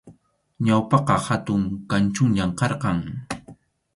Ñawpaqqa 0.65 1.15
hatun 1.25 1.61
kanchunllam 1.89 2.51
karqan. 2.59 2.97